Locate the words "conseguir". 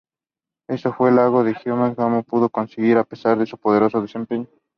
2.49-2.97